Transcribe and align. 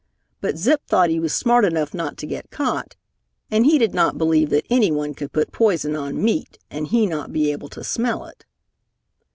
But 0.39 0.57
Zip 0.57 0.81
thought 0.87 1.11
he 1.11 1.19
was 1.19 1.31
smart 1.31 1.63
enough 1.63 1.93
not 1.93 2.17
to 2.17 2.25
get 2.25 2.49
caught, 2.49 2.95
and 3.51 3.67
he 3.67 3.77
did 3.77 3.93
not 3.93 4.17
believe 4.17 4.49
that 4.49 4.65
anyone 4.67 5.13
could 5.13 5.31
put 5.31 5.51
poison 5.51 5.95
on 5.95 6.19
meat 6.23 6.57
and 6.71 6.87
he 6.87 7.05
not 7.05 7.31
be 7.31 7.51
able 7.51 7.69
to 7.69 7.83
smell 7.83 8.25
it. 8.25 8.43